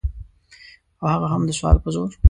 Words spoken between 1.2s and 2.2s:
هم د سوال په زور.